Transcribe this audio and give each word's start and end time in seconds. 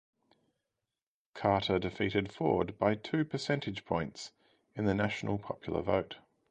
Carter 1.35 1.77
defeated 1.77 2.31
Ford 2.33 2.79
by 2.79 2.95
two 2.95 3.23
percentage 3.23 3.85
points 3.85 4.31
in 4.75 4.85
the 4.85 4.95
national 4.95 5.37
popular 5.37 5.83
vote. 5.83 6.17